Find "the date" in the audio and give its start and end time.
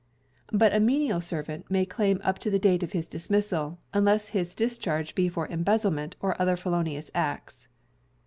2.49-2.81